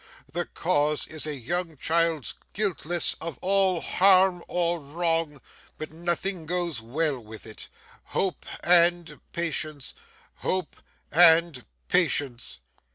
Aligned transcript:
The 0.33 0.45
cause 0.47 1.05
is 1.05 1.27
a 1.27 1.35
young 1.35 1.77
child's 1.77 2.33
guiltless 2.53 3.13
of 3.21 3.37
all 3.39 3.81
harm 3.81 4.43
or 4.47 4.79
wrong, 4.79 5.39
but 5.77 5.91
nothing 5.93 6.47
goes 6.47 6.81
well 6.81 7.23
with 7.23 7.45
it! 7.45 7.69
Hope 8.05 8.43
and 8.63 9.21
patience, 9.31 9.93
hope 10.37 10.77
and 11.11 11.67
patience! 11.87 12.57